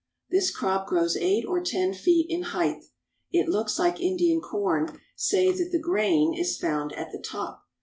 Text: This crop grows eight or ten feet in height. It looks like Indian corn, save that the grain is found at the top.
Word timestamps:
This 0.31 0.49
crop 0.49 0.87
grows 0.87 1.15
eight 1.15 1.45
or 1.45 1.61
ten 1.61 1.93
feet 1.93 2.25
in 2.27 2.41
height. 2.57 2.85
It 3.31 3.47
looks 3.47 3.77
like 3.77 3.99
Indian 4.01 4.41
corn, 4.41 4.97
save 5.15 5.59
that 5.59 5.69
the 5.71 5.77
grain 5.77 6.33
is 6.33 6.57
found 6.57 6.91
at 6.93 7.11
the 7.11 7.19
top. 7.21 7.67